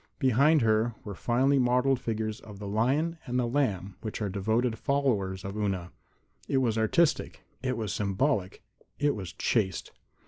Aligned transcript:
Behind 0.17 0.63
her 0.63 0.95
were 1.03 1.13
finely 1.13 1.59
modeled 1.59 1.99
figures 1.99 2.39
of 2.39 2.57
the 2.57 2.67
lion 2.67 3.19
and 3.27 3.37
the 3.37 3.45
lamb 3.45 3.97
which 4.01 4.19
are 4.19 4.29
devoted 4.29 4.79
followers 4.79 5.45
of 5.45 5.55
Una. 5.55 5.91
It 6.47 6.57
was 6.57 6.75
artistic; 6.75 7.43
it 7.61 7.77
was 7.77 7.93
symbolic; 7.93 8.63
it 8.97 9.13
was 9.15 9.31
chaste. 9.31 9.91